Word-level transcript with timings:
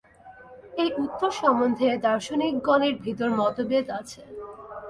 এই 0.81 0.89
উত্তর 0.97 1.31
সম্বন্ধে 1.41 1.87
দার্শনিকগণের 2.05 2.95
ভিতর 3.03 3.29
মতভেদ 3.39 3.85
আছে। 3.99 4.21